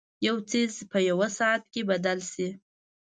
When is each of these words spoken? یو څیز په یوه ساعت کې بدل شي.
یو 0.27 0.35
څیز 0.49 0.73
په 0.91 0.97
یوه 1.09 1.27
ساعت 1.37 1.63
کې 1.73 1.81
بدل 1.89 2.19
شي. 2.31 2.47